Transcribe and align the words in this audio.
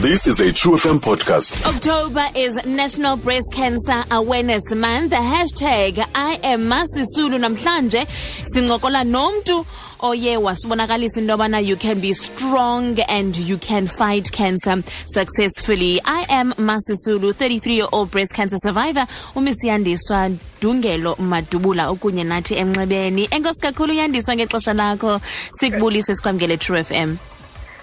This 0.00 0.26
is 0.26 0.40
a 0.40 0.50
True 0.52 0.76
FM 0.76 0.98
podcast. 1.00 1.66
October 1.66 2.24
is 2.34 2.54
National 2.64 3.16
Breast 3.16 3.52
Cancer 3.52 4.02
Awareness 4.10 4.62
Month. 4.74 5.10
The 5.10 5.16
hashtag 5.16 5.98
I 6.14 6.38
am 6.42 6.62
Masisulu 6.62 7.38
namhlanje 7.38 8.06
sincokola 8.46 9.04
nomntu 9.04 9.66
oye 10.02 10.36
wasibonakalisa 10.36 11.18
into 11.18 11.32
yobana 11.36 11.64
you 11.64 11.76
can 11.76 12.00
be 12.00 12.12
strong 12.14 12.98
and 13.08 13.36
you 13.36 13.58
can 13.58 13.86
fight 13.86 14.32
cancer 14.32 14.82
successfully. 15.06 16.00
I 16.04 16.24
am 16.30 16.52
Masisulu, 16.54 17.34
33-year-old 17.34 18.10
breast 18.10 18.32
cancer 18.34 18.58
survivor. 18.64 19.06
umisiyandiswa 19.34 20.30
Dungelo 20.60 21.16
Madubula 21.18 21.88
okunye 21.90 22.24
nathi 22.24 22.54
emnxebeni. 22.56 23.28
Enkosi 23.30 23.60
kakhulu 23.60 23.92
Yandiswa 23.92 24.36
ngexesha 24.36 24.72
lakho. 24.72 25.20
Sikubulise 25.50 26.14
sikwamkele 26.14 26.56
True 26.58 26.78
nami 26.78 26.96
enkosi. 26.96 27.29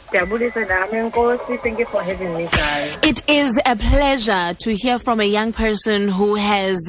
Thank 0.10 1.80
you 1.80 1.86
for 1.86 2.02
having 2.02 2.38
me 2.38 2.48
guys. 2.48 2.98
It 3.04 3.28
is 3.30 3.60
a 3.66 3.76
pleasure 3.76 4.54
to 4.54 4.76
hear 4.76 5.00
from 5.00 5.20
a 5.20 5.26
young 5.26 5.52
person 5.52 6.08
who 6.08 6.36
has 6.36 6.80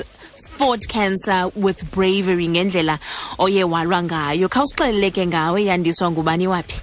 fought 0.59 0.87
cancer 0.89 1.49
with 1.55 1.91
bravery 1.93 2.47
ngendlela 2.49 2.99
oye 3.39 3.65
walwa 3.65 4.03
ngayo 4.03 4.49
khawusixelele 4.49 5.11
ke 5.11 5.27
ngawe 5.27 5.65
yandiswa 5.65 6.11
ngubani 6.11 6.49
waphi 6.49 6.81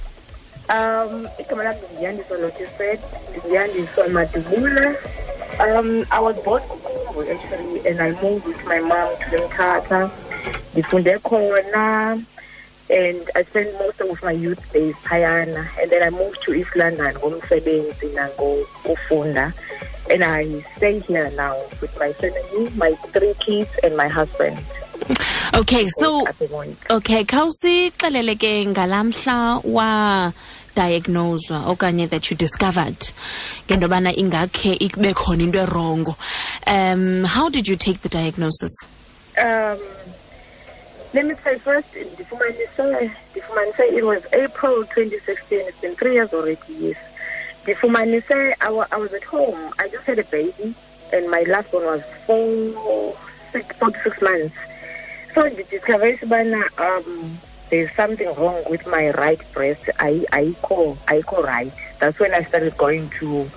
Um 0.70 1.28
igama 1.40 1.64
lami 1.64 1.80
ndiyandiswa 1.94 2.38
Lotised. 2.38 3.00
Ndiyandiswa 3.38 4.08
Madubula. 4.08 4.96
Um 5.60 6.06
I 6.12 6.20
was 6.20 6.36
born 6.44 6.64
actually 7.30 7.88
and 7.88 8.02
I 8.02 8.12
moved 8.22 8.48
with 8.48 8.66
my 8.66 8.80
mom 8.80 9.10
to 9.18 9.38
Mthatha. 9.38 10.10
Ndifunde 10.74 11.20
khona 11.20 12.20
and 12.90 13.30
I 13.36 13.42
spent 13.44 13.74
most 13.80 14.02
of 14.02 14.22
my 14.24 14.32
youth 14.32 14.72
days 14.74 14.96
phayana 14.96 15.68
and 15.82 15.90
then 15.90 16.04
I 16.04 16.10
moved 16.10 16.42
to 16.44 16.54
East 16.54 16.76
London 16.76 17.14
ngomsebenzi 17.16 18.14
nangokufunda. 18.14 19.54
And 20.12 20.24
I 20.24 20.62
stay 20.78 21.00
here 21.00 21.32
now 21.32 21.58
with 21.82 21.98
my 22.00 22.14
family, 22.14 22.70
my 22.78 22.92
three 23.10 23.34
kids 23.40 23.72
and 23.84 23.98
my 23.98 24.08
husband. 24.08 24.58
okay 25.54 25.88
so 26.00 26.26
okay 26.90 27.24
khawusixelele 27.24 28.36
ke 28.38 28.66
ngalamhla 28.66 29.64
wa 29.66 30.32
diagnoswa 30.76 31.66
okanye 31.68 32.10
that 32.10 32.30
you 32.30 32.38
discovered 32.38 32.98
ngento 33.68 33.88
yobana 33.88 34.12
ingakhe 34.16 34.78
ibe 34.80 35.14
khona 35.14 35.44
into 35.44 35.60
erongo. 35.60 36.16
Um 36.68 37.24
how 37.24 37.50
did 37.50 37.68
you 37.68 37.76
take 37.76 38.02
the 38.02 38.10
diagnosis? 38.10 38.76
Um, 39.38 39.80
let 41.16 41.26
me 41.28 41.36
say 41.46 41.58
first, 41.60 41.94
Difumanise, 41.94 43.10
Difumanise, 43.34 43.80
it 43.94 44.06
was 44.06 44.22
April 44.34 44.84
2016. 44.84 45.60
It's 45.62 45.80
been 45.80 45.96
three 45.96 46.16
years 46.16 46.34
already, 46.34 46.60
yes. 46.78 46.98
Difumanise, 47.64 48.54
I, 48.60 48.70
wa- 48.70 48.86
I 48.92 48.98
was 48.98 49.14
at 49.14 49.24
home. 49.24 49.72
I 49.80 49.88
just 49.88 50.06
had 50.06 50.20
a 50.20 50.26
baby, 50.26 50.76
and 51.14 51.32
my 51.32 51.44
last 51.44 51.72
one 51.72 51.84
was 51.86 52.04
four, 52.26 53.16
six, 53.52 53.74
four 53.78 53.92
to 53.92 54.00
six 54.04 54.22
months. 54.22 54.56
So 55.34 55.44
the 55.50 55.64
discovery, 55.64 56.18
Sabana, 56.18 56.64
um, 56.80 57.38
there's 57.70 57.94
something 57.94 58.28
wrong 58.36 58.62
with 58.70 58.86
my 58.86 59.12
right 59.12 59.42
breast. 59.54 59.90
I, 60.00 60.26
I 60.34 60.54
call, 60.62 60.98
I 61.08 61.22
call 61.22 61.44
right. 61.44 61.72
That's 62.00 62.20
when 62.20 62.34
I 62.34 62.44
started 62.44 62.76
going 62.78 63.10
to 63.22 63.50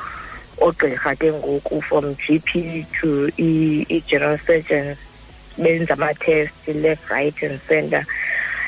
ogqirha 0.58 1.14
ke 1.18 1.82
from 1.84 2.14
GP 2.16 2.86
to 3.00 3.30
e 3.36 4.00
general 4.08 4.38
surgeons 4.38 4.98
benza 5.58 5.92
ama-test 5.92 6.54
left 6.68 7.10
right 7.10 7.34
and 7.42 7.60
center. 7.62 8.04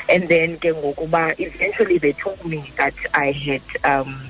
And 0.09 0.27
then 0.27 0.57
ke 0.57 0.75
ngokuba 0.75 1.39
eventually 1.39 1.97
they 1.97 2.11
told 2.13 2.43
me 2.45 2.69
that 2.77 2.93
i 3.13 3.31
had 3.31 3.61
um 3.85 4.27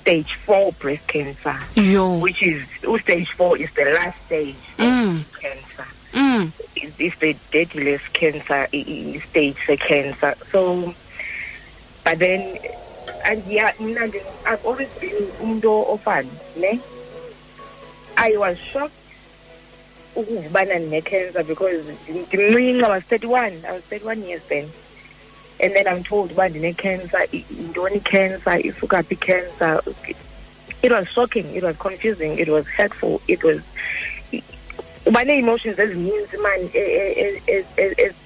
stage 0.00 0.34
four 0.34 0.72
breast 0.80 1.06
cancer 1.06 1.54
yo. 1.76 2.18
which 2.18 2.42
is 2.42 2.64
stage 3.02 3.30
four 3.32 3.56
is 3.58 3.72
the 3.74 3.84
last 4.02 4.18
stage 4.26 4.56
Mm. 4.78 5.20
of 5.20 5.38
cancer. 5.40 5.86
Mm. 6.12 6.52
is 6.76 6.92
is 6.98 7.14
the 7.18 7.36
deadliest 7.52 8.12
cancer 8.12 8.66
stage 9.28 9.56
for 9.66 9.76
cancer. 9.76 10.34
So 10.50 10.94
but 12.04 12.18
then 12.18 12.56
and 13.26 13.44
yeah 13.46 13.70
i've 14.46 14.64
always 14.64 14.88
been 14.98 15.28
indoor 15.42 15.86
ofani 15.98 16.30
ne? 16.56 16.80
I 18.16 18.34
was 18.36 18.58
shocked 18.58 18.94
ukuvubana 20.16 20.78
ne-cancer 20.78 21.44
because 21.44 21.82
ndimncinci 22.08 22.84
i 22.84 22.88
was 22.88 23.04
31 23.04 23.52
i 23.68 23.72
was 23.72 23.82
31 23.84 24.22
years 24.28 24.42
then. 24.48 24.68
And 25.60 25.72
then 25.74 25.86
i'm 25.86 26.02
told 26.02 26.32
uba 26.32 26.48
ndine-cancer 26.48 27.26
yintoni 27.32 27.96
i-cancer 27.96 28.66
isuka 28.66 29.02
phi 29.02 29.14
i-cancer 29.14 29.82
it 30.82 30.92
was 30.92 31.08
shocking 31.08 31.46
it 31.56 31.62
was 31.62 31.76
confusing 31.76 32.38
it 32.38 32.48
was 32.48 32.66
hurtful 32.66 33.20
it 33.28 33.44
was 33.44 33.60
uba 35.06 35.24
nee-emotions 35.24 35.78
ezininzi 35.78 36.36
mani 36.36 36.70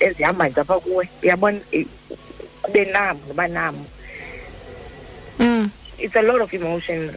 ezihamba 0.01 0.49
nje 0.49 0.61
apha 0.61 0.81
kuwe. 0.81 1.09
Uyabona 1.23 1.61
kube 2.63 2.85
nam 2.85 3.19
noba 3.29 3.49
nam. 3.49 3.85
Mm. 5.39 5.71
it's 5.99 6.17
a 6.17 6.23
lot 6.23 6.41
of 6.41 6.53
emotions. 6.55 7.17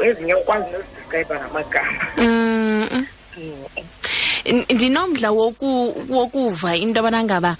Ezinye 0.00 0.34
ukwazi 0.34 0.70
nozidescribe 0.72 1.34
ngamagama 1.34 3.06
ndinomdla 4.70 5.30
woku 5.30 5.94
wokuva 6.08 6.76
into 6.76 7.00
yobana 7.00 7.24
ngaba 7.24 7.56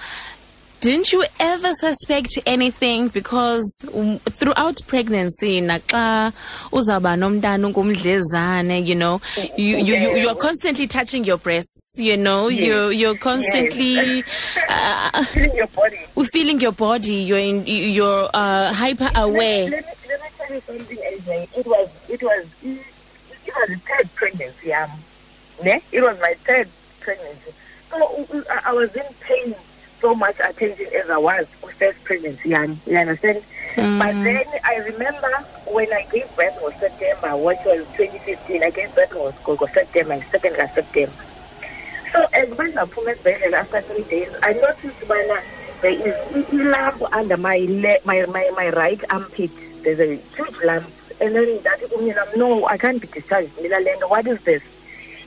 didn't 0.81 1.11
you 1.13 1.25
ever 1.41 1.73
suspect 1.75 2.39
anything 2.47 3.09
because 3.09 3.65
um, 3.95 4.19
throughout 4.19 4.83
pregnancy 4.87 5.61
naxa 5.61 6.33
uzawuba 6.73 7.17
nomntana 7.17 7.67
ungumdlezane 7.67 8.87
you 8.87 8.95
know 8.95 9.21
you, 9.57 9.79
you, 9.79 9.95
you, 9.97 10.17
you're 10.19 10.35
constantly 10.35 10.87
touching 10.87 11.25
your 11.25 11.39
breasts 11.39 11.89
you 11.97 12.17
know 12.17 12.49
Yes. 12.49 12.65
you're, 12.67 12.93
you're 12.93 13.19
constantly 13.19 14.23
uh, 14.69 15.23
feeling 15.25 15.57
your 15.57 15.67
body 15.69 15.99
feeling 16.33 16.61
your 16.61 16.73
body 16.73 17.15
you're 17.25 17.39
in, 17.41 17.65
you're 17.67 18.29
uh, 18.35 18.73
hyper 18.73 19.11
aware 19.17 19.71
Let 19.71 19.85
me, 19.87 19.93
let 20.09 20.21
me 20.21 20.29
tell 20.39 20.55
you 20.55 20.61
something, 20.61 20.99
AJ. 20.99 21.59
It 21.59 21.67
was 21.67 21.89
it 22.11 22.23
was 22.23 22.47
it 22.63 23.55
was 23.57 23.69
the 23.69 23.77
third 23.77 24.15
pregnancy. 24.15 24.73
Um, 24.75 24.91
It 25.93 26.03
was 26.03 26.19
my 26.21 26.35
third 26.45 26.69
pregnancy. 27.01 27.53
So 27.91 28.27
I- 28.51 28.71
I 28.71 28.73
was 28.73 28.95
in 28.95 29.05
paying 29.21 29.55
so 30.01 30.15
much 30.15 30.37
attention 30.41 30.87
as 30.95 31.09
I 31.09 31.17
was 31.19 31.47
with 31.63 31.75
first 31.75 32.05
pregnancy. 32.05 32.51
You 32.51 32.57
understand? 32.99 33.43
Mm. 33.77 33.99
But 33.99 34.09
then 34.25 34.45
I 34.65 34.77
remember 34.77 35.33
when 35.67 35.93
I 35.93 36.03
gave 36.13 36.29
birth 36.37 36.61
was 36.63 36.75
September, 36.81 37.37
which 37.37 37.59
was 37.65 37.87
2015. 37.97 38.63
I 38.63 38.71
gave 38.71 38.95
birth 38.95 39.15
was 39.15 39.35
September, 39.73 40.21
second 40.31 40.57
of 40.57 40.71
September. 40.71 41.13
So 42.13 42.27
as 42.33 42.49
when 42.51 42.79
I 42.79 42.85
put 42.87 43.05
my 43.05 43.15
after 43.55 43.81
three 43.83 44.05
days, 44.05 44.31
I 44.43 44.53
noticed 44.55 45.09
when 45.09 45.29
there 45.83 45.91
is 45.91 46.15
a 46.37 46.55
lump 46.55 47.03
under 47.13 47.37
my 47.37 47.59
le- 47.69 47.99
my, 48.05 48.25
my 48.27 48.51
my 48.57 48.71
right 48.71 49.01
armpit. 49.11 49.51
There's 49.83 50.01
a 50.01 50.17
huge 50.17 50.57
lump, 50.65 50.87
and 51.21 51.35
then 51.35 51.61
that 51.63 51.81
know, 52.15 52.25
no, 52.37 52.67
I 52.67 52.79
can't 52.79 53.01
be 53.01 53.07
discharged. 53.09 53.51
What 54.09 54.27
is 54.27 54.41
this? 54.43 54.63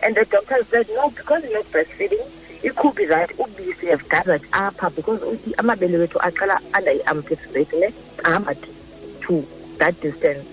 And 0.04 0.16
the 0.16 0.26
doctor 0.26 0.64
said, 0.64 0.88
no, 0.90 1.10
because 1.10 1.44
you're 1.44 1.54
not 1.54 1.66
breastfeeding, 1.66 2.64
it 2.64 2.76
could 2.76 2.96
be 2.96 3.06
that 3.06 3.32
obviously 3.40 3.90
have 3.90 4.08
gathered 4.10 4.42
up 4.54 4.76
because 4.96 5.22
uthi 5.22 5.54
amabele 5.56 5.98
wethu 6.06 6.20
aqala 6.20 6.58
under 6.76 6.92
i-armpit 6.92 7.40
ne 7.56 7.88
ahamba 8.24 8.54
to, 8.62 8.72
to 9.22 9.48
that 9.78 10.00
distance. 10.02 10.46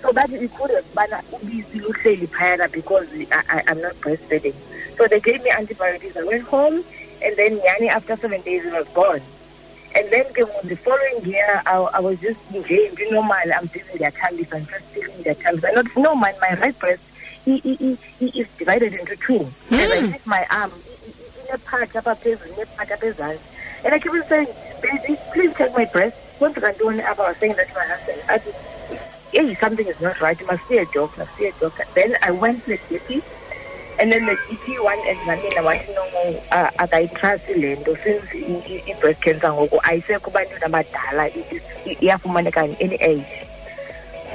So 0.00 0.12
that 0.12 0.30
it 0.30 0.50
could 0.54 0.70
ubisi 0.70 1.80
luhleli 1.80 2.28
phayana 2.28 2.70
because 2.72 3.08
I, 3.32 3.42
I, 3.48 3.62
I'm 3.68 3.82
not 3.82 3.94
breastfeeding. 3.96 4.54
So 4.96 5.06
they 5.08 5.20
gave 5.20 5.42
me 5.42 5.50
antibiotics. 5.50 6.16
I 6.16 6.24
went 6.24 6.44
home, 6.44 6.84
and 7.22 7.36
then 7.36 7.58
Yani 7.58 7.88
after 7.88 8.16
seven 8.16 8.40
days 8.42 8.64
it 8.64 8.72
was 8.72 8.88
gone. 8.88 9.20
And 9.96 10.08
then 10.10 10.24
the 10.64 10.76
following 10.76 11.24
year, 11.24 11.62
I, 11.66 11.76
I 11.94 12.00
was 12.00 12.20
just 12.20 12.54
engaged, 12.54 12.98
you 12.98 13.10
know, 13.10 13.22
man, 13.24 13.52
I'm 13.52 13.66
feeling 13.66 13.96
their 13.98 14.12
tummies, 14.12 14.52
I'm 14.52 14.64
just 14.66 14.84
feeling 14.94 15.20
their 15.22 15.34
tummies. 15.34 15.64
I'm 15.64 15.74
not 15.74 15.86
no 15.96 16.14
man, 16.14 16.34
my 16.40 16.54
right 16.60 16.78
breast, 16.78 17.02
is 17.46 18.48
divided 18.56 18.94
into 18.94 19.16
two. 19.16 19.46
And 19.70 19.92
I 19.92 20.06
hit 20.06 20.26
my 20.26 20.46
arm, 20.50 20.72
in 21.48 21.54
a 21.54 21.58
part 21.58 21.94
up 21.96 22.06
up 22.06 22.24
in 22.26 22.34
a 22.34 22.66
part 22.76 22.90
up 22.90 23.00
his 23.00 23.20
eyes. 23.20 23.40
And 23.84 23.94
I 23.94 23.98
keep 23.98 24.12
on 24.12 24.22
saying, 24.24 24.48
baby, 24.82 25.18
please 25.32 25.54
take 25.54 25.72
my 25.74 25.86
breast. 25.86 26.40
Once 26.40 26.62
I 26.62 26.72
do 26.72 26.90
I 26.90 27.12
was 27.12 27.36
saying 27.36 27.54
that 27.54 27.68
to 27.68 27.74
my 27.74 27.84
husband. 27.84 28.22
I 28.28 28.38
said, 28.38 28.54
hey, 29.32 29.54
something 29.54 29.86
is 29.86 30.00
not 30.00 30.20
right. 30.20 30.38
You 30.38 30.46
must 30.46 30.66
see 30.68 30.78
a 30.78 30.84
doctor, 30.86 31.20
must 31.20 31.36
see 31.36 31.46
a 31.46 31.52
doctor. 31.52 31.84
Then 31.94 32.16
I 32.22 32.30
went 32.30 32.64
to 32.64 32.70
the 32.70 32.78
GP, 32.78 33.22
and 34.00 34.10
then 34.10 34.24
the 34.24 34.32
GP 34.32 34.82
one 34.82 34.98
examiner 35.06 35.62
wathi 35.62 35.94
no 35.94 36.04
uh, 36.52 36.70
akayitrasti 36.78 37.54
le 37.60 37.76
nto 37.76 37.92
since 38.02 38.32
i-breast 38.88 39.20
cancer 39.20 39.52
ngoku 39.52 39.76
ayisekho 39.82 40.30
ebantwini 40.30 40.64
abadala 40.64 41.24
iyafumaneka 42.00 42.64
any 42.80 42.96
age 43.00 43.44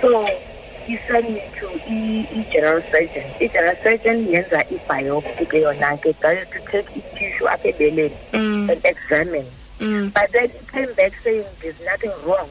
so 0.02 0.22
he 0.88 0.98
sent 1.08 1.30
me 1.30 1.42
to 1.60 1.68
i- 1.90 2.28
i-general 2.40 2.82
surgeon 2.92 3.24
i-general 3.42 3.76
surgeon 3.84 4.28
yenza 4.28 4.62
i-biopsy 4.72 5.46
ke 5.46 5.58
yona 5.66 5.98
ke 5.98 6.10
is 6.10 6.50
to 6.50 6.60
take 6.72 6.88
i-tissue 6.96 7.48
apha 7.48 7.70
ebeleni 7.70 8.12
Mm. 8.34 8.70
and 8.70 8.86
examine 8.86 9.46
Mm. 9.80 10.14
but 10.14 10.32
then 10.32 10.50
he 10.50 10.60
came 10.72 10.94
back 10.94 11.14
saying 11.24 11.44
there's 11.62 11.80
nothing 11.86 12.12
wrong 12.26 12.50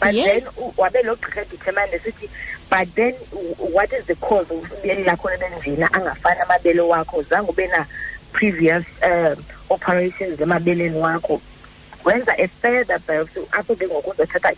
but 0.00 0.14
Yeah. 0.14 0.24
then 0.40 0.42
wabe 0.76 0.98
lo 1.04 1.14
gqirha 1.16 1.44
determine 1.50 1.90
esithi 1.92 2.28
but 2.70 2.88
then 2.94 3.12
what 3.58 3.92
is 3.92 4.04
the 4.06 4.14
cause 4.16 4.48
of 4.50 4.64
ibele 4.82 5.04
lakho 5.04 5.28
lenjena 5.28 5.86
angafani 5.92 6.40
amabele 6.40 6.80
wakho 6.80 7.22
zange 7.22 7.50
ube 7.50 7.66
na 7.68 7.84
previous 8.32 8.84
um 9.02 9.36
operations 9.70 10.40
emabeleni 10.40 10.96
wakho 10.98 11.40
wenza 12.04 12.34
a 12.38 12.46
further 12.48 12.98
biopsy 13.06 13.40
apho 13.52 13.74
ke 13.76 13.86
ngoku 13.86 14.10
uzothatha 14.10 14.52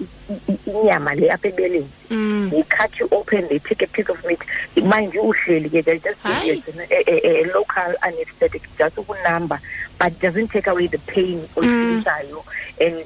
inyama 0.67 1.15
le 1.15 1.29
apha 1.31 1.49
ebeleni 1.49 1.89
Mm. 2.11 2.51
they 2.51 2.63
cut 2.65 3.01
you 3.01 3.09
open 3.13 3.49
they 3.49 3.59
take 3.59 3.83
a 3.83 3.87
piece 3.89 4.09
of 4.11 4.23
meat. 4.27 4.39
Mind 4.85 5.15
you 5.15 5.23
uhleli 5.23 5.69
ke 5.73 5.83
they 5.85 5.99
just 5.99 6.21
you 6.25 6.55
a, 6.91 7.11
a, 7.11 7.43
a 7.43 7.53
local 7.55 7.95
anesthetic 8.03 8.63
just 8.79 8.97
ukunumber 8.97 9.59
but 9.99 10.13
it 10.13 10.21
doesn't 10.21 10.49
take 10.49 10.67
away 10.67 10.87
the 10.87 10.99
pain 11.11 11.41
oyifilishayo 11.57 12.45
and 12.81 13.05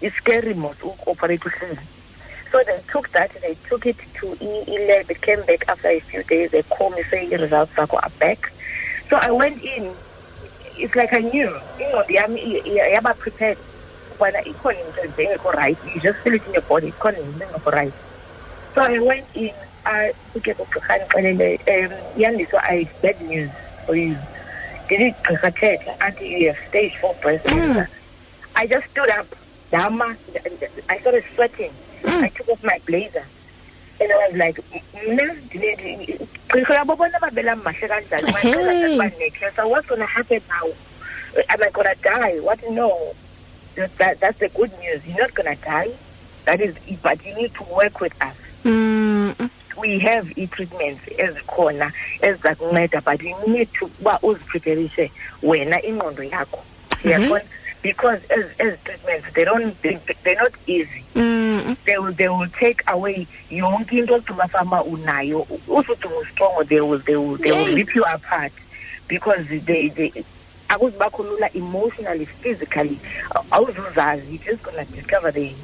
it's 0.00 0.16
scary 0.16 0.54
most 0.54 0.80
uku-operate 0.82 1.40
uhleli 1.40 1.78
so 2.50 2.62
they 2.64 2.78
took 2.90 3.08
that 3.10 3.30
they 3.42 3.54
took 3.68 3.84
it 3.86 3.98
to 4.14 4.26
E- 4.40 4.64
e-lab 4.68 5.10
it 5.10 5.20
came 5.20 5.42
back 5.44 5.64
after 5.68 5.88
a 5.88 6.00
few 6.00 6.22
days 6.22 6.50
they 6.52 6.62
call 6.62 6.90
me 6.90 7.02
say 7.10 7.26
i-results 7.32 7.74
zakho 7.74 7.98
are 8.02 8.12
back. 8.20 8.38
So 9.10 9.18
i 9.20 9.30
went 9.30 9.60
in 9.62 9.90
it's 10.78 10.94
like 10.94 11.12
i 11.12 11.20
knew 11.20 11.50
ingqondo 11.78 12.06
yami 12.14 12.38
i- 12.38 12.62
i- 12.70 12.94
yaba 12.96 13.12
prepared 13.18 13.58
ubana 14.16 14.40
ikhona 14.44 14.78
into 14.80 15.00
engekho 15.22 15.50
right 15.52 15.78
you 15.94 16.00
just 16.00 16.18
feel 16.24 16.34
it 16.34 16.46
in 16.46 16.52
your 16.54 16.62
body 16.68 16.88
ikhona 16.88 17.18
into 17.18 17.44
engekho 17.44 17.70
right 17.70 17.92
so 18.74 18.82
I 18.82 18.98
went 18.98 19.24
in, 19.36 19.52
I 19.86 20.12
took 20.34 20.46
it 20.48 20.58
ndixelele 20.58 21.60
um 21.68 21.92
yandiswa 22.20 22.60
I 22.64 22.88
bad 23.02 23.20
news 23.22 23.50
for 23.86 23.96
you. 23.96 24.16
Ndithi 24.86 25.14
gqirha 25.22 25.50
thetha 25.50 25.92
athi 26.00 26.26
you 26.42 26.48
have 26.52 26.58
stage 26.68 26.94
four 27.00 27.14
breast 27.22 27.44
cancer. 27.44 27.88
I 28.54 28.66
just 28.66 28.86
stood 28.90 29.08
up, 29.10 29.26
dama, 29.70 30.14
I 30.90 30.98
started 30.98 31.24
sweating. 31.34 31.70
I 32.04 32.28
took 32.28 32.48
off 32.48 32.62
my 32.64 32.78
blazer. 32.86 33.24
And 34.00 34.12
I 34.12 34.16
was 34.28 34.36
like, 34.36 34.56
mna 35.08 35.34
gqirha 35.50 36.72
uyababona 36.72 37.16
ababela 37.16 37.56
mahle 37.56 37.88
kanjani 37.88 38.32
Baxela 38.32 38.72
Hey. 38.72 38.88
ukuba 38.88 39.06
ndine-cancer. 39.08 39.66
what's 39.68 39.86
going 39.88 40.00
to 40.00 40.06
happen 40.06 40.40
now 40.48 40.66
am 41.48 41.62
I 41.62 41.70
going 41.70 41.88
to 41.94 42.02
die 42.02 42.36
what 42.40 42.60
no 42.70 43.14
that, 43.76 43.96
that, 43.98 44.20
that's 44.20 44.38
the 44.38 44.48
good 44.48 44.72
news. 44.80 45.06
You're 45.06 45.18
not 45.18 45.34
going 45.34 45.56
to 45.56 45.62
die. 45.62 45.90
That 46.44 46.60
is 46.60 46.76
but 47.02 47.24
you 47.24 47.34
need 47.34 47.54
to 47.54 47.64
work 47.64 48.00
with 48.00 48.20
us. 48.22 48.36
Mm. 48.64 49.50
we 49.78 49.98
have 49.98 50.26
i-treatments 50.38 51.06
as 51.18 51.36
eziza 51.36 52.72
matter, 52.72 53.00
but 53.02 53.22
you 53.22 53.36
need 53.46 53.68
to 53.74 53.86
what 54.00 54.22
uba 54.22 54.38
uzipreparishe 54.38 55.10
wena 55.42 55.80
ingqondo 55.82 56.22
yakho. 56.22 56.58
Uyabona? 57.04 57.44
Because 57.82 58.20
ezi 58.28 58.54
ezi 58.58 58.84
treatments 58.84 59.32
they 59.34 59.44
don't 59.44 59.82
they, 59.82 59.98
they're 60.24 60.36
not 60.36 60.52
easy. 60.66 61.02
Mm. 61.14 61.76
they 61.84 61.98
will 61.98 62.12
they 62.12 62.28
will 62.28 62.48
take 62.48 62.82
away 62.88 63.26
yonke 63.50 63.92
into 63.98 64.14
ogqiba 64.14 64.48
fama 64.48 64.82
unayo. 64.84 65.44
Usudinga 65.68 66.16
ustrongo 66.22 66.66
they 66.66 66.80
will 66.80 66.98
they 66.98 67.16
will 67.16 67.36
they 67.36 67.52
will 67.52 67.74
rip 67.76 67.94
you 67.94 68.02
apart 68.04 68.52
because 69.08 69.46
they 69.48 69.88
they 69.88 70.10
akuzibakho 70.68 71.22
lula 71.22 71.50
emotionally 71.54 72.26
physically 72.26 72.98
awuzuzazi 73.50 74.26
you're 74.34 74.44
just 74.44 74.62
gonna 74.62 74.84
discover 74.84 75.32
the 75.32 75.54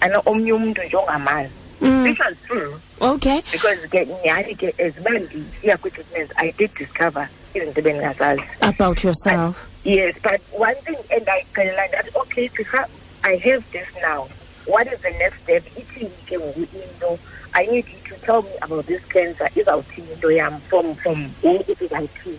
ana 0.00 0.18
omnye 0.26 0.52
umuntu 0.52 0.82
nje 0.82 0.96
ongamazi 0.96 1.50
Mm. 1.80 2.04
which 2.04 2.18
was 2.20 2.36
true 2.46 2.80
Okay. 3.00 3.42
because 3.52 3.88
ke 3.90 4.06
nyhani 4.24 4.54
ke 4.54 4.74
as 4.78 4.98
uba 4.98 5.10
ndisiya 5.10 5.76
kwi-treatments 5.76 6.32
i 6.36 6.52
did 6.52 6.70
discover 6.78 7.28
izinto 7.54 7.80
ebendingazazi 7.80 8.42
About 8.60 9.04
yourself. 9.04 9.66
yes 9.84 10.14
but 10.22 10.40
one 10.58 10.74
thing 10.74 10.96
endayixelela 11.08 11.86
ndathi 11.88 12.10
okay 12.14 12.48
gqirha 12.48 12.86
i 13.22 13.36
have 13.36 13.62
this 13.72 13.88
now 14.02 14.28
what 14.66 14.86
is 14.92 15.00
the 15.00 15.10
next 15.10 15.42
step 15.42 15.66
ithini 15.78 16.10
ke 16.26 16.38
ngoku 16.38 16.60
into 16.60 17.18
i 17.52 17.66
need 17.66 17.84
you 17.88 17.98
to 18.08 18.14
tell 18.26 18.42
me 18.42 18.50
about 18.60 18.86
this 18.86 19.02
cancer 19.08 19.48
izawuthini 19.56 20.12
into 20.12 20.30
yam 20.30 20.60
from 20.60 20.94
from 20.94 21.30
ngoku 21.44 21.84
izawuthini 21.84 22.38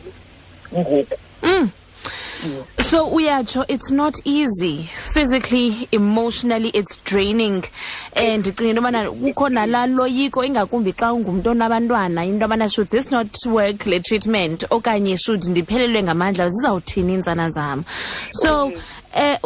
ngoku 0.74 1.06
Mm. 1.44 1.70
So 2.80 3.10
uyatsho 3.10 3.66
it's 3.68 3.92
not 3.92 4.16
easy. 4.26 4.84
Physically 5.14 5.88
emotionally 5.92 6.70
it's 6.70 6.98
draining. 7.04 7.64
And 8.16 8.44
ndicinga 8.44 8.70
into 8.70 8.82
yobana 8.82 9.10
kukho 9.12 9.50
nalaa 9.50 9.88
loyiko 9.88 10.44
ingakumbi 10.46 10.94
xa 10.94 11.14
ungumntu 11.14 11.50
onabantwana 11.50 12.26
into 12.26 12.46
yobana 12.46 12.72
should 12.72 12.90
this 12.90 13.12
not 13.12 13.28
work 13.46 13.86
le 13.86 14.00
treatment? 14.00 14.64
Okanye 14.70 15.18
should 15.18 15.44
ndiphelelwe 15.44 16.04
ngamandla 16.04 16.50
zizawuthini 16.50 17.14
iintsana 17.14 17.50
zam? 17.50 17.84
So 18.32 18.72
uh, 19.16 19.38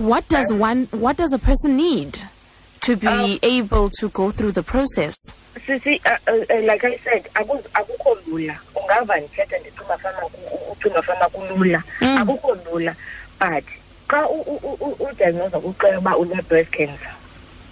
what 0.00 0.28
does 0.28 0.52
one 0.52 0.86
what 0.92 1.16
does 1.16 1.32
a 1.32 1.38
person 1.38 1.76
need 1.76 2.18
to 2.80 2.96
be 2.96 3.38
able 3.42 3.90
to 4.00 4.08
go 4.08 4.30
through 4.30 4.52
the 4.52 4.62
process 4.62 5.14
sisi 5.66 6.00
uh, 6.04 6.12
uh, 6.28 6.44
uh, 6.50 6.64
like 6.64 6.84
i 6.86 6.96
said 6.98 7.24
akuz- 7.34 7.68
akukho 7.74 8.16
lula. 8.26 8.56
Ungava 8.74 9.16
ndithetha 9.16 9.58
ndicinga 9.58 9.98
fama 9.98 10.18
ku- 10.20 10.72
ucinga 10.72 11.02
fama 11.02 11.28
kulula. 11.28 11.82
Mm. 12.00 12.16
akukho 12.18 12.54
lula 12.72 12.94
but 13.40 13.64
xa 14.08 14.28
u- 14.28 14.40
u- 14.46 14.60
u- 14.62 14.78
u- 14.80 15.04
udiagnosa 15.10 15.60
kuxela 15.60 15.98
uba 15.98 16.16
une-breast 16.18 16.70
cancer 16.70 17.10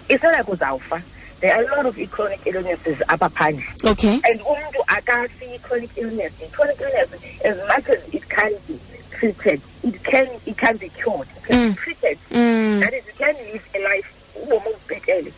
it's 0.08 0.22
not 0.22 0.36
like 0.36 0.48
uzawufa 0.52 1.02
there 1.40 1.54
are 1.54 1.62
a 1.64 1.76
lot 1.76 1.86
of 1.86 2.10
chronic 2.10 2.40
illnesses 2.46 2.98
apha 3.08 3.28
phandle. 3.30 3.64
Okay. 3.84 4.14
And 4.24 4.40
umntu 4.40 4.82
akasi 4.88 5.54
i-chronic 5.54 5.90
illness. 5.96 6.32
I-chronic 6.42 6.80
illness 6.80 7.10
as 7.44 7.56
much 7.68 7.88
as 7.88 8.14
it 8.14 8.28
can 8.28 8.52
be 8.66 8.74
treated 9.10 9.60
it 9.84 10.02
can 10.02 10.26
it 10.46 10.56
can 10.56 10.76
be 10.78 10.88
cured. 10.88 11.28
It 11.36 11.42
can 11.46 11.56
Mm. 11.58 11.68
be 11.70 11.74
treated. 11.76 12.18
Mm. 12.30 12.80
that 12.80 12.92
is 12.92 13.06
you 13.06 13.12
can 13.18 13.34
live 13.52 13.68
a 13.74 13.78
life 13.78 14.08
ubomi 14.42 14.66
obubhetele 14.66 15.32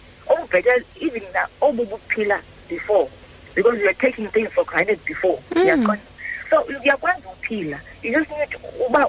obubhetele 0.51 0.85
even 1.01 1.23
na 1.35 1.47
obubuphila 1.61 2.41
before 2.69 3.09
because 3.55 3.79
you 3.81 3.87
are 3.89 3.95
taking 3.95 4.29
things 4.29 4.51
for 4.53 4.65
granted 4.65 4.99
before 5.05 5.39
Mm. 5.55 5.63
Uyaqonda? 5.63 6.01
so 6.51 6.61
uyakwazi 6.63 7.23
uphila 7.33 7.79
you 8.03 8.15
just 8.15 8.31
need 8.31 8.49
uba 8.87 9.09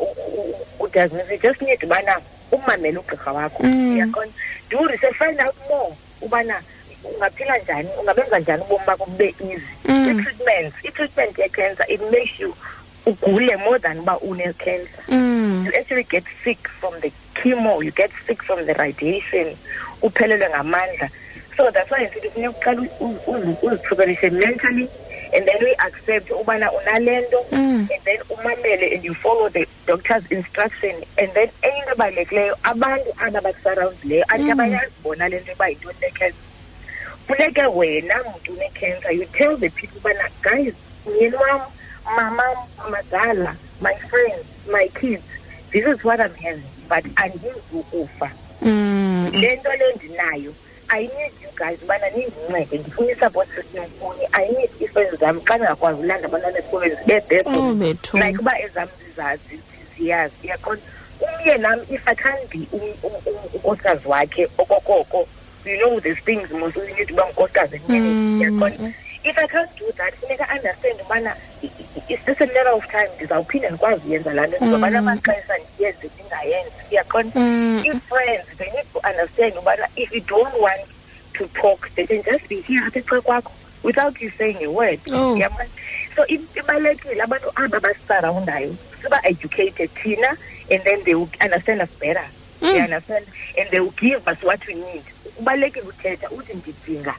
udiagnose 0.80 1.32
you 1.34 1.40
just 1.40 1.62
need 1.62 1.84
ubana 1.84 2.20
umamele 2.52 2.98
ugqirha 2.98 3.32
wakho 3.34 3.64
Mm. 3.64 3.94
uyaqonda 3.96 4.34
do 4.70 4.88
research 4.88 5.16
find 5.18 5.40
out 5.42 5.56
more 5.70 5.96
ubana 6.22 6.62
ungaphila 7.04 7.58
njani 7.58 7.90
ungabenza 8.00 8.40
njani 8.40 8.64
ubomi 8.64 8.86
bakho 8.86 9.06
bube 9.06 9.36
easy 9.40 9.62
i-treatment 9.86 10.74
i-treatment 10.84 11.38
ye-cancer 11.40 11.86
it 11.90 12.02
makes 12.12 12.40
you 12.40 12.56
ugule 13.06 13.56
more 13.58 13.80
than 13.80 14.00
uba 14.00 14.18
une-cancer 14.20 15.04
Mm. 15.08 15.66
you 15.66 15.80
actually 15.80 16.04
get 16.04 16.24
sick 16.44 16.68
from 16.80 16.94
the 17.02 17.12
chemo, 17.36 17.84
you 17.84 17.92
get 17.92 18.12
sick 18.28 18.44
from 18.44 18.66
the 18.66 18.74
radiation, 18.74 19.56
uphelelwe 20.02 20.50
ngamandla. 20.50 21.10
So 21.58 21.70
that's 21.72 21.92
why 21.92 22.06
nsithi 22.06 22.28
kufuneka 22.30 22.50
uqala 22.60 22.82
u- 23.00 23.20
u- 23.28 23.58
uzipreparishe 23.62 24.30
mentally 24.30 24.88
and 25.34 25.46
then 25.46 25.58
we 25.64 25.74
accept 25.80 26.32
ubana 26.32 26.72
unalento 26.72 27.46
Mm. 27.52 27.88
and 27.94 28.04
then 28.04 28.20
umamele 28.30 28.94
and 28.96 29.04
you 29.04 29.14
follow 29.14 29.50
the 29.50 29.66
doctor's 29.88 30.24
instruction 30.32 30.96
and 31.18 31.32
then 31.34 31.50
enye 31.62 31.78
into 31.80 31.92
ebalulekileyo 31.92 32.56
abantu 32.64 33.10
aba 33.20 33.42
bakusarawundileyo 33.42 34.26
anti 34.28 34.52
abayazi 34.52 34.92
bona 35.04 35.30
le 35.30 35.40
nto 35.40 35.52
uba 35.54 35.68
yintoni 35.70 35.96
le-cancer 36.02 36.34
funeke 37.28 37.66
wena 37.66 38.16
mntu 38.24 38.54
une-cancer 38.54 39.12
you 39.12 39.26
tell 39.26 39.58
the 39.58 39.70
people 39.70 39.98
ubana 40.00 40.30
guys 40.42 40.74
myeni 41.06 41.36
wam 41.36 41.62
mamam 42.16 42.58
amadala 42.86 43.56
my 43.82 43.94
friends 44.10 44.46
my 44.72 44.88
kids 45.00 45.24
this 45.72 45.86
is 45.88 46.04
what 46.04 46.20
i'm 46.20 46.36
having 46.44 46.64
but 46.90 47.06
andizukufa 47.16 48.32
Mm. 48.62 49.30
le 49.34 49.56
nto 49.56 49.70
le 49.72 49.94
ndinayo 49.96 50.54
i 50.92 51.02
need 51.02 51.34
you 51.44 51.50
guys 51.56 51.80
ubana 51.84 52.10
nindincede 52.10 52.78
ndifuna 52.78 53.12
i-support 53.12 53.50
system 53.56 53.84
kuni 54.00 54.28
i 54.32 54.48
need 54.52 54.70
ii-friends 54.82 55.20
zam 55.20 55.42
xa 55.42 55.56
ndingakwazi 55.56 56.02
ulanda 56.02 56.28
abantwana 56.28 56.60
esikolweni 56.60 56.96
zibe 56.96 57.42
Oh, 57.46 57.74
bethu. 57.74 58.18
like 58.18 58.38
uba 58.40 58.60
ezam 58.62 58.88
zizazi 59.08 59.60
ziyazi 59.98 60.34
uyaqonda 60.44 60.82
umye 61.22 61.58
nam 61.58 61.80
if 61.90 62.08
i 62.08 62.16
can't 62.16 62.50
be 62.50 62.60
um- 62.78 62.96
um- 63.04 63.22
um- 63.26 63.50
unkosikazi 63.54 64.08
wakhe 64.08 64.48
okokoko 64.58 65.28
you 65.66 65.78
know 65.78 66.00
these 66.00 66.22
things 66.22 66.52
most 66.52 66.76
you 66.78 66.96
need 66.98 67.12
uba 67.12 67.26
unkosikazi. 67.26 67.76
Emnyameni 67.76 68.78
Mm. 68.80 68.94
If 69.24 69.38
i 69.38 69.48
can't 69.48 69.76
do 69.80 69.86
that 69.98 70.14
funeka 70.16 70.46
understand 70.56 71.02
ubana 71.02 71.36
i- 71.64 71.66
i- 71.68 72.14
it's 72.14 72.26
just 72.26 72.42
a 72.42 72.46
matter 72.46 72.70
of 72.74 72.88
time 72.88 73.10
ndizawuphinda 73.16 73.70
ndikwazi 73.70 74.08
uyenza 74.08 74.34
laa 74.34 74.48
nto 74.48 74.58
ndizobana 74.62 75.00
amaxesha 75.00 75.54
ndiyenze 75.76 76.10
ndingayenzi 76.16 76.72
uyaqonda 76.92 77.40
Mm. 77.40 77.84
i-friends 77.86 78.46
they 78.58 78.72
need 78.72 78.86
to 78.94 79.00
understand 79.10 79.58
ubana 79.58 79.88
if 79.96 80.12
you 80.14 80.22
don't 80.22 80.56
want 80.60 80.82
to 81.34 81.46
talk 81.48 81.90
they 81.96 82.08
can 82.08 82.24
just 82.24 82.48
be 82.50 82.62
here 82.68 82.86
apha 82.88 83.00
exe 83.00 83.22
kwakho 83.22 83.52
without 83.84 84.22
you 84.22 84.32
saying 84.38 84.58
a 84.64 84.68
word 84.70 85.00
Oh. 85.14 85.34
Uyabona? 85.34 85.66
so 86.16 86.26
i- 86.28 86.48
ibalulekile 86.60 87.22
abantu 87.22 87.52
aba 87.56 87.80
basisarawundayo 87.80 88.76
siba-educated 89.02 89.90
thina 90.04 90.38
and 90.72 90.84
then 90.84 91.04
they 91.04 91.16
will 91.16 91.30
understand 91.46 91.82
us 91.82 91.90
better 92.00 92.26
Mm. 92.62 92.68
you 92.76 92.84
understand 92.84 93.26
and 93.58 93.70
they 93.70 93.80
will 93.80 93.94
give 94.02 94.22
us 94.32 94.44
what 94.44 94.68
we 94.68 94.74
need 94.74 95.04
kubalulekile 95.36 95.86
uthetha 95.86 96.30
uthi 96.30 96.54
ndidinga 96.54 97.16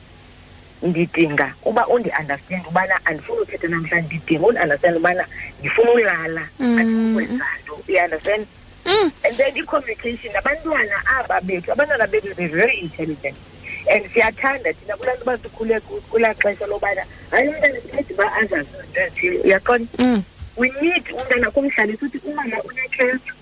ndidinga 0.83 1.55
uba 1.65 1.87
undi-understand 1.87 2.67
ubana 2.67 3.01
andifuni 3.07 3.41
uthetha 3.41 3.69
namhlanje 3.69 4.07
ndidinga 4.17 4.47
undi-understand 4.47 4.97
ubana 4.97 5.27
ndifuna 5.61 5.91
ulala 5.91 6.49
Mm. 6.61 6.79
andikwenza 6.79 7.47
nto 7.65 7.79
you-understand 7.89 8.47
Mm. 8.87 9.11
and 9.25 9.37
then 9.37 9.57
i-communication 9.57 10.37
abantwana 10.37 10.97
aba 11.19 11.41
bethu 11.41 11.73
abantwana 11.73 12.07
bethu 12.07 12.35
they're 12.35 12.57
very 12.57 12.79
intelligent 12.79 13.37
and 13.95 14.07
siyathanda 14.13 14.73
thina 14.73 14.97
kulaa 14.97 15.15
nto 15.15 15.23
uba 15.23 15.39
sikhule 15.39 15.81
ku- 15.81 16.01
kulaa 16.11 16.35
xesha 16.35 16.67
lobana 16.67 17.05
hayi 17.31 17.49
umntana 17.49 17.81
sincede 17.81 18.15
uba 18.15 18.33
azazi 18.37 18.69
izinto 18.79 19.01
ezithile 19.01 19.39
uyaqonda 19.39 19.89
Mm. 19.99 20.23
we 20.57 20.73
need 20.83 21.05
umntana 21.13 21.51
kumhlalisa 21.51 22.07
uthi 22.07 22.19
umama 22.25 22.57
unecancer 22.63 23.33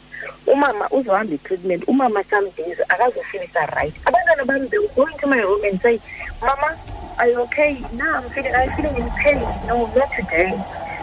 umama 0.46 0.88
uzohamba 0.90 1.34
i-treatment 1.34 1.84
umama 1.88 2.24
some 2.30 2.50
days 2.56 2.78
akazofilisa 2.88 3.66
right 3.66 3.94
abantwana 4.04 4.44
bam 4.44 4.68
they 4.68 4.78
will 4.78 4.88
go 4.96 5.08
into 5.08 5.26
my 5.26 5.40
room 5.40 5.64
and 5.64 5.80
say 5.82 5.98
mama 6.40 6.76
are 7.20 7.28
you 7.28 7.40
okay 7.40 7.84
now 7.92 8.16
i'm 8.16 8.28
feeling 8.30 8.54
i'm 8.54 8.70
feeling 8.76 8.96
in 8.96 9.10
pain 9.10 9.40
no 9.68 9.86
not 9.94 10.10
today 10.16 10.52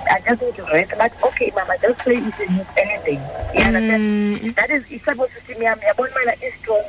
I 0.10 0.22
just 0.22 0.42
need 0.42 0.56
to 0.56 0.64
rest. 0.64 0.94
But 0.98 1.12
okay, 1.22 1.52
Mama, 1.54 1.76
just 1.82 2.02
say 2.04 2.16
if 2.16 2.40
you 2.40 2.50
need 2.50 2.66
anything. 2.78 3.20
You 3.54 3.66
understand? 3.66 4.42
Mm. 4.42 4.56
That 4.56 4.70
is, 4.70 4.90
it's 4.90 5.04
supposed 5.04 5.34
to 5.34 5.42
see 5.42 5.56
me. 5.56 5.68
I'm 5.68 5.80
is 5.80 6.54
strong. 6.62 6.84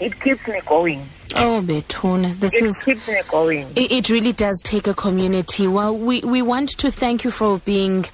It 0.00 0.20
keeps 0.20 0.46
me 0.48 0.60
going. 0.66 1.06
Oh, 1.34 1.60
Betuna, 1.62 2.38
this 2.38 2.54
It 2.54 2.64
is. 2.64 2.84
keeps 2.84 3.06
me 3.08 3.20
going. 3.28 3.66
It, 3.76 3.90
it 3.92 4.10
really 4.10 4.32
does 4.32 4.60
take 4.62 4.86
a 4.86 4.94
community. 4.94 5.66
Well, 5.66 5.96
we, 5.96 6.20
we 6.20 6.40
want 6.42 6.70
to 6.78 6.90
thank 6.90 7.24
you 7.24 7.30
for 7.30 7.58
being 7.58 8.04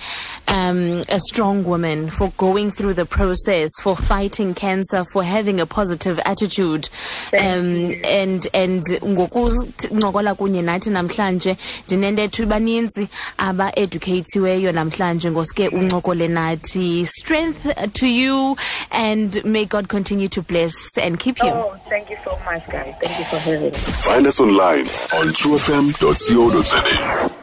um, 0.49 1.03
a 1.09 1.21
strong 1.21 1.63
woman, 1.65 2.11
for 2.11 2.33
going 2.37 2.71
through 2.71 2.95
the 2.95 3.05
process, 3.07 3.71
for 3.81 3.95
fighting 3.97 4.55
cancer, 4.55 5.05
for 5.13 5.23
having 5.23 5.61
a 5.61 5.67
positive 5.67 6.19
attitude. 6.25 6.89
Um, 7.33 7.93
and 8.05 8.47
and 8.55 8.85
ngokuncokola 8.85 10.35
kunye 10.35 10.63
nathi 10.63 10.91
namhlanje 10.91 11.57
ndinentetho 11.89 12.47
baninzi 12.47 13.09
aba-educatiweyo 13.39 14.73
namhlanje 14.73 15.31
ngosuke 15.31 15.69
uncokole 15.69 16.29
nathi 16.29 17.07
strength 17.07 17.67
to 17.93 18.07
you 18.07 18.57
and 18.91 19.45
may 19.45 19.65
god 19.65 19.89
continue 19.89 20.29
to 20.29 20.43
bless 20.43 20.75
and 20.99 21.19
keep 21.19 21.39
you 21.39 21.51
Oh, 21.53 21.77
thank 21.89 22.11
you 22.11 22.17
so 22.25 22.39
much, 22.45 22.67
guys. 22.69 22.95
Thank 23.03 23.19
you 23.19 23.25
for 23.25 23.39
having 23.39 23.63
me. 23.63 23.71
Find 23.71 24.27
us 24.27 24.41
online 24.41 24.87
on 25.13 25.29
truefm.co.za. 25.35 27.42